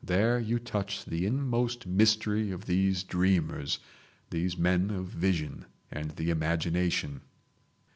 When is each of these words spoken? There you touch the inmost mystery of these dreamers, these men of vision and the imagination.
There 0.00 0.38
you 0.38 0.60
touch 0.60 1.04
the 1.06 1.26
inmost 1.26 1.88
mystery 1.88 2.52
of 2.52 2.66
these 2.66 3.02
dreamers, 3.02 3.80
these 4.30 4.56
men 4.56 4.90
of 4.90 5.06
vision 5.08 5.64
and 5.90 6.12
the 6.12 6.30
imagination. 6.30 7.22